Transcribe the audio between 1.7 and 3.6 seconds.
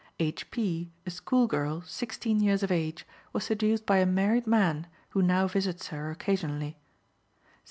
sixteen years of age, was